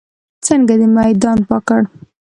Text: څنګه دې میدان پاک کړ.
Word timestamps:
څنګه 0.45 0.73
دې 0.79 0.87
میدان 0.97 1.37
پاک 1.47 1.63
کړ. 1.67 1.81